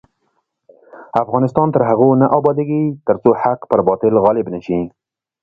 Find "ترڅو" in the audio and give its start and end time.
3.07-3.31